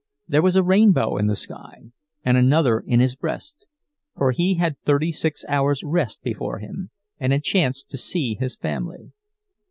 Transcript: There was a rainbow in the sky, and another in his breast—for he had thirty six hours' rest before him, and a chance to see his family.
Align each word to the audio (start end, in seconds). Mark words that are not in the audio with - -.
There 0.27 0.41
was 0.41 0.55
a 0.55 0.63
rainbow 0.63 1.17
in 1.17 1.27
the 1.27 1.35
sky, 1.35 1.91
and 2.25 2.35
another 2.35 2.79
in 2.79 2.99
his 2.99 3.15
breast—for 3.15 4.31
he 4.31 4.55
had 4.55 4.79
thirty 4.81 5.11
six 5.11 5.45
hours' 5.47 5.83
rest 5.83 6.23
before 6.23 6.57
him, 6.57 6.89
and 7.19 7.31
a 7.31 7.39
chance 7.39 7.83
to 7.83 7.99
see 7.99 8.33
his 8.33 8.55
family. 8.55 9.11